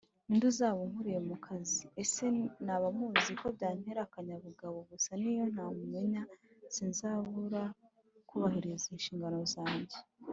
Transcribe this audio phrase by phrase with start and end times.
[0.27, 2.25] Ni nde uzaba ankuriye mu kazi ese
[2.65, 6.21] naba muzi ko byantera akanyabugabo gusa niyo ntamumenya
[6.75, 7.63] sinzabuzra
[8.29, 9.97] kubahiriza inshingano zanjye.